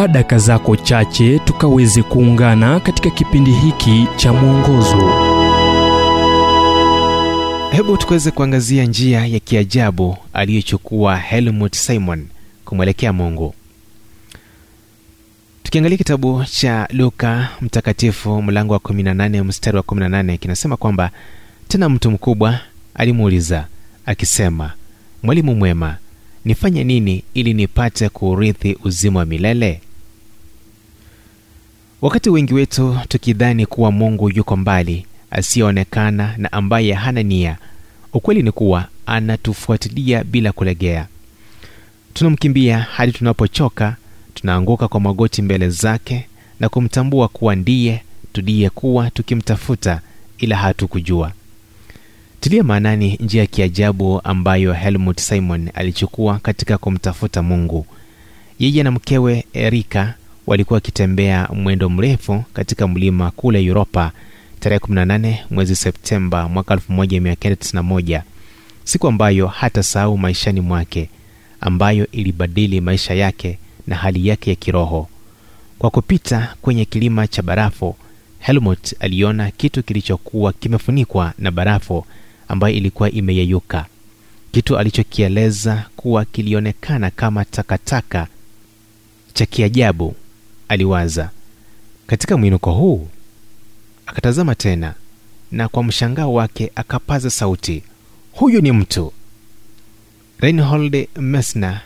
chukua 0.00 0.08
daka 0.12 0.38
zako 0.38 0.76
chache 0.76 1.38
tukaweze 1.38 2.02
kuungana 2.02 2.80
katika 2.80 3.10
kipindi 3.10 3.50
hiki 3.52 4.06
cha 4.16 4.32
mwongozo. 4.32 5.12
Hebu 7.70 7.96
tukaweze 7.96 8.30
kuangazia 8.30 8.84
njia 8.84 9.26
ya 9.26 9.40
kiajabu 9.40 10.16
aliyochukua 10.32 11.16
helmut 11.16 11.76
simon 11.76 12.26
kumwelekea 12.64 13.12
mungu. 13.12 13.54
Tukiangalia 15.62 15.98
kitabu 15.98 16.44
cha 16.44 16.88
luka 16.92 17.48
mtakatifu 17.60 18.42
mlango 18.42 18.72
wa 18.72 18.78
18 18.80 19.44
mstari 19.44 19.76
wa 19.76 19.82
18 19.82 20.38
kinasema 20.38 20.76
kwamba 20.76 21.10
tena 21.68 21.88
mtu 21.88 22.10
mkubwa 22.10 22.60
alimuuliza 22.94 23.66
akisema 24.06 24.72
mwalimu 25.22 25.54
mwema 25.54 25.96
nifanye 26.44 26.84
nini 26.84 27.24
ili 27.34 27.54
nipate 27.54 28.08
kuurithi 28.08 28.76
uzima 28.84 29.18
wa 29.18 29.26
milele 29.26 29.80
wakati 32.02 32.30
wengi 32.30 32.54
wetu 32.54 32.98
tukidhani 33.08 33.66
kuwa 33.66 33.92
mungu 33.92 34.30
yuko 34.30 34.56
mbali 34.56 35.06
asiyeonekana 35.30 36.34
na 36.38 36.52
ambaye 36.52 36.92
hana 36.92 37.22
nia 37.22 37.56
ukweli 38.12 38.42
ni 38.42 38.52
kuwa 38.52 38.88
anatufuatilia 39.06 40.24
bila 40.24 40.52
kulegea. 40.52 41.06
Tunamkimbia 42.14 42.78
hadi 42.78 43.12
tunapochoka 43.12 43.96
tunaanguka 44.34 44.88
kwa 44.88 45.00
magoti 45.00 45.42
mbele 45.42 45.70
zake 45.70 46.26
na 46.60 46.68
kumtambua 46.68 47.28
kuwa 47.28 47.56
ndiye 47.56 48.02
tuliyekuwa 48.32 49.10
tukimtafuta 49.10 50.00
ila 50.38 50.56
hatukujua. 50.56 51.32
Tilia 52.40 52.62
maanani 52.64 53.16
njia 53.20 53.40
ya 53.40 53.46
kiajabu 53.46 54.20
ambayo 54.24 54.72
helmut 54.72 55.20
simon 55.20 55.70
alichukua 55.74 56.38
katika 56.38 56.78
kumtafuta 56.78 57.42
mungu. 57.42 57.86
Yeye 58.58 58.82
na 58.82 58.90
mkewe 58.90 59.44
erika 59.52 60.14
walikuwa 60.46 60.76
wakitembea 60.76 61.48
mwendo 61.54 61.90
mrefu 61.90 62.44
katika 62.52 62.88
mlima 62.88 63.30
kule 63.30 63.70
uropa 63.70 64.12
tarehe 64.60 64.78
18 64.80 65.34
mwezi 65.50 65.76
septemba 65.76 66.48
mwaka 66.48 66.74
1991 66.74 68.22
siku 68.84 69.08
ambayo 69.08 69.46
hata 69.46 69.82
sahau 69.82 70.18
maishani 70.18 70.60
mwake 70.60 71.08
ambayo 71.60 72.06
ilibadili 72.12 72.80
maisha 72.80 73.14
yake 73.14 73.58
na 73.86 73.96
hali 73.96 74.28
yake 74.28 74.50
ya 74.50 74.56
kiroho. 74.56 75.08
Kwa 75.78 75.90
kupita 75.90 76.54
kwenye 76.62 76.84
kilima 76.84 77.26
cha 77.26 77.42
barafu 77.42 77.96
helmut 78.38 78.94
aliona 79.00 79.50
kitu 79.50 79.82
kilichokuwa 79.82 80.52
kimefunikwa 80.52 81.32
na 81.38 81.50
barafu 81.50 82.06
ambayo 82.48 82.74
ilikuwa 82.74 83.10
imeyeyuka. 83.10 83.86
Kitu 84.52 84.78
alichokieleza 84.78 85.84
kuwa 85.96 86.24
kilionekana 86.24 87.10
kama 87.10 87.44
takataka 87.44 88.26
cha 89.34 89.46
kiajabu 89.46 90.14
aliwaza. 90.70 91.30
Katika 92.06 92.36
mwinuko 92.36 92.72
huu 92.72 93.08
akatazama 94.06 94.54
tena 94.54 94.94
na 95.52 95.68
kwa 95.68 95.84
mshangao 95.84 96.34
wake 96.34 96.72
akapaza 96.74 97.30
sauti 97.30 97.82
huyu 98.32 98.60
ni 98.60 98.72
mtu. 98.72 99.12
Reinhold 100.40 101.08
mesner 101.16 101.80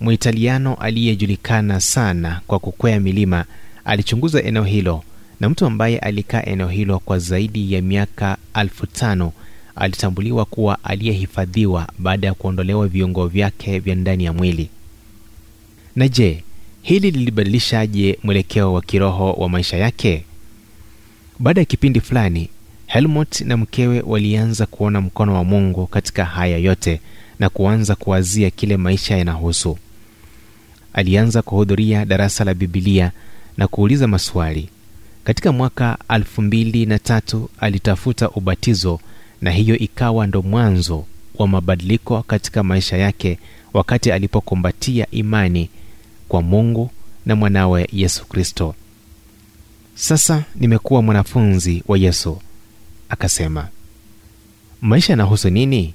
muitaliano 0.00 0.74
aliyejulikana 0.74 1.80
sana 1.80 2.40
kwa 2.46 2.58
kukwea 2.58 3.00
milima 3.00 3.44
alichunguza 3.84 4.42
eneo 4.42 4.64
hilo 4.64 5.02
na 5.40 5.48
mtu 5.48 5.66
ambaye 5.66 5.98
alikaa 5.98 6.42
eneo 6.42 6.68
hilo 6.68 6.98
kwa 6.98 7.18
zaidi 7.18 7.72
ya 7.72 7.82
miaka 7.82 8.36
alfu 8.54 8.86
tano 8.86 9.32
alitambuliwa 9.76 10.44
kuwa 10.44 10.84
aliyehifadhiwa 10.84 11.88
baada 11.98 12.26
ya 12.26 12.34
kuondolewa 12.34 12.88
viungo 12.88 13.26
vyake 13.26 13.78
vya 13.78 13.94
ndani 13.94 14.24
ya 14.24 14.32
mwili. 14.32 14.68
Na 15.96 16.08
je 16.08 16.44
hili 16.82 17.10
lilibadilishaje 17.10 18.18
mwelekeo 18.22 18.72
wa 18.72 18.82
kiroho 18.82 19.32
wa 19.32 19.48
maisha 19.48 19.76
yake? 19.76 20.24
Baada 21.38 21.60
ya 21.60 21.64
kipindi 21.64 22.00
fulani 22.00 22.48
helmut 22.86 23.40
na 23.40 23.56
mkewe 23.56 24.00
walianza 24.06 24.66
kuona 24.66 25.00
mkono 25.00 25.34
wa 25.34 25.44
mungu 25.44 25.86
katika 25.86 26.24
haya 26.24 26.58
yote 26.58 27.00
na 27.38 27.48
kuanza 27.48 27.94
kuwazia 27.94 28.50
kile 28.50 28.76
maisha 28.76 29.16
yanahusu. 29.16 29.78
Alianza 30.92 31.42
kuhudhuria 31.42 32.04
darasa 32.04 32.44
la 32.44 32.54
bibilia 32.54 33.12
na 33.56 33.68
kuuliza 33.68 34.06
maswali. 34.08 34.68
Katika 35.24 35.52
mwaka 35.52 35.98
23 36.08 37.46
alitafuta 37.60 38.30
ubatizo 38.30 39.00
na 39.40 39.50
hiyo 39.50 39.78
ikawa 39.78 40.26
ndo 40.26 40.42
mwanzo 40.42 41.04
wa 41.38 41.48
mabadiliko 41.48 42.22
katika 42.22 42.62
maisha 42.62 42.96
yake 42.96 43.38
wakati 43.72 44.12
alipokumbatia 44.12 45.06
imani 45.10 45.68
kwa 46.32 46.42
mungu 46.42 46.90
na 47.26 47.36
mwanawe 47.36 47.88
yesu 47.92 48.26
kristo. 48.26 48.74
Sasa 49.94 50.44
nimekuwa 50.54 51.02
mwanafunzi 51.02 51.82
wa 51.88 51.98
yesu 51.98 52.40
akasema 53.08 53.68
maisha 54.80 55.12
yanahusu 55.12 55.50
nini? 55.50 55.94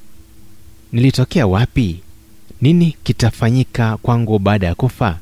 Nilitokea 0.91 1.47
wapi? 1.47 1.99
Nini 2.61 2.95
kitafanyika 3.03 3.97
kwangu 3.97 4.39
baada 4.39 4.67
ya 4.67 4.75
kufa? 4.75 5.19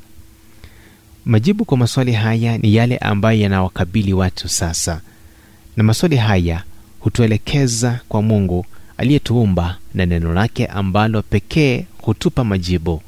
Majibu 1.24 1.64
kwa 1.64 1.76
maswali 1.76 2.12
haya 2.12 2.58
ni 2.58 2.74
yale 2.74 2.96
ambayo 2.98 3.40
yanawakabili 3.40 4.12
watu 4.12 4.48
sasa 4.48 5.00
na 5.76 5.84
maswali 5.84 6.16
haya 6.16 6.62
hutuelekeza 7.00 8.00
kwa 8.08 8.22
mungu 8.22 8.66
aliyetuumba 8.96 9.78
na 9.94 10.06
neno 10.06 10.32
lake 10.34 10.66
ambalo 10.66 11.22
pekee 11.22 11.86
hutupa 12.02 12.44
majibu 12.44 13.02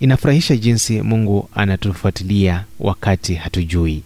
inafurahisha 0.00 0.56
jinsi 0.56 1.02
mungu 1.02 1.48
anatufuatilia 1.54 2.64
wakati 2.80 3.34
hatujui. 3.34 4.02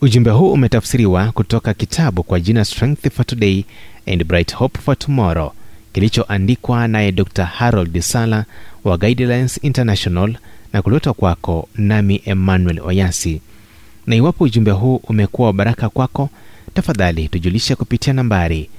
Ujumbe 0.00 0.30
huu 0.30 0.52
umetafsiriwa 0.52 1.32
kutoka 1.32 1.74
kitabu 1.74 2.22
kwa 2.22 2.40
jina 2.40 2.64
strength 2.64 3.10
for 3.10 3.26
today 3.26 3.64
and 4.06 4.24
bright 4.24 4.54
hope 4.54 4.80
for 4.80 4.98
tomorrow 4.98 5.52
kilichoandikwa 5.92 6.88
naye 6.88 7.12
dr 7.12 7.44
harold 7.44 8.00
sala 8.00 8.44
wa 8.84 8.98
guidelines 8.98 9.60
international 9.62 10.36
na 10.72 10.82
kuletwa 10.82 11.14
kwako 11.14 11.68
nami 11.76 12.22
emmanuel 12.24 12.80
oyasi. 12.80 13.40
Na 14.06 14.16
iwapo 14.16 14.44
ujumbe 14.44 14.70
huu 14.70 14.96
umekuwa 14.96 15.46
wa 15.46 15.52
baraka 15.52 15.88
kwako 15.88 16.30
tafadhali 16.74 17.28
tujulishe 17.28 17.74
kupitia 17.76 18.12
nambari 18.12 18.70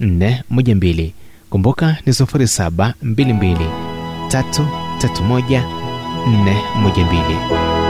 722 0.00 1.10
kumbuka 1.50 1.96
ni 2.06 2.12
722 2.12 3.56
331 4.28 5.62
412 6.26 7.85